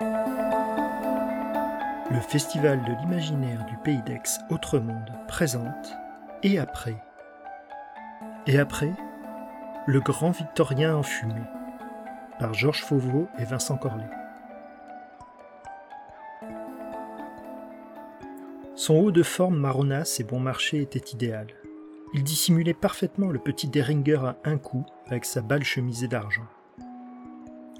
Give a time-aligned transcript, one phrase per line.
[0.00, 0.10] Le
[2.28, 5.96] Festival de l'imaginaire du Pays d'Aix Autre Monde présente
[6.42, 6.96] Et après
[8.46, 8.92] Et après
[9.86, 11.40] Le grand Victorien enfumé
[12.38, 14.10] par Georges Fauveau et Vincent Corlet.
[18.74, 21.46] Son haut de forme marronasse et bon marché était idéal.
[22.12, 26.44] Il dissimulait parfaitement le petit Deringer à un coup avec sa balle chemisée d'argent.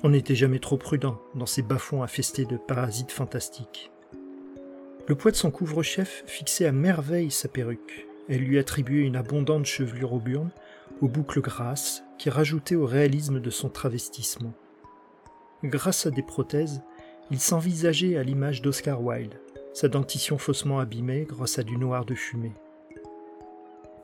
[0.03, 3.91] On n'était jamais trop prudent dans ces bas-fonds infestés de parasites fantastiques.
[5.09, 8.07] Le poids de son couvre-chef fixait à merveille sa perruque.
[8.29, 10.51] Elle lui attribuait une abondante chevelure auburne
[11.01, 14.53] aux boucles grasses qui rajoutaient au réalisme de son travestissement.
[15.65, 16.83] Grâce à des prothèses,
[17.31, 19.41] il s'envisageait à l'image d'Oscar Wilde,
[19.73, 22.55] sa dentition faussement abîmée grâce à du noir de fumée.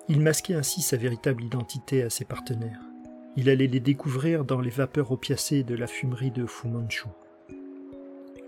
[0.09, 2.92] Il masquait ainsi sa véritable identité à ses partenaires.
[3.37, 7.07] Il allait les découvrir dans les vapeurs opiacées de la fumerie de Fu Manchu.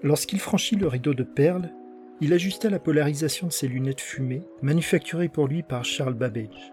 [0.02, 1.70] Lorsqu'il franchit le rideau de perles,
[2.20, 6.72] il ajusta la polarisation de ses lunettes fumées, manufacturées pour lui par Charles Babbage.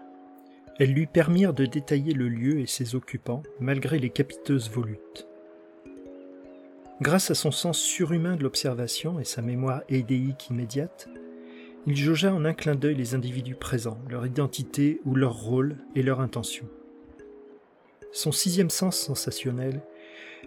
[0.78, 5.26] Elles lui permirent de détailler le lieu et ses occupants, malgré les capiteuses volutes.
[7.00, 11.08] Grâce à son sens surhumain de l'observation et sa mémoire édéique immédiate,
[11.86, 16.02] il jaugea en un clin d'œil les individus présents, leur identité ou leur rôle et
[16.02, 16.68] leur intention.
[18.12, 19.80] Son sixième sens sensationnel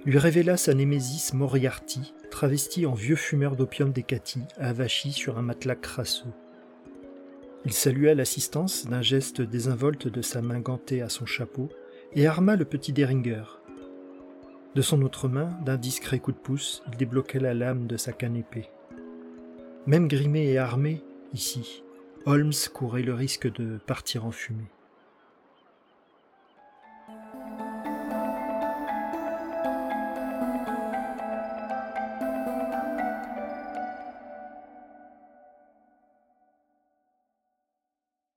[0.05, 5.75] lui révéla sa némésis Moriarty, travesti en vieux fumeur d'opium d'Ekati, avachi sur un matelas
[5.75, 6.31] crasseux.
[7.65, 11.69] Il salua l'assistance d'un geste désinvolte de sa main gantée à son chapeau
[12.13, 13.43] et arma le petit Deringer.
[14.75, 18.11] De son autre main, d'un discret coup de pouce, il débloqua la lame de sa
[18.11, 18.69] canne épée.
[19.87, 21.01] Même grimé et armé,
[21.33, 21.83] ici,
[22.27, 24.69] Holmes courait le risque de partir en fumée.